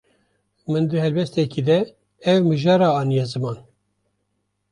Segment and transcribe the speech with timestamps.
[0.71, 1.77] Min di helbestekî de
[2.33, 3.57] ev mijara aniye ziman.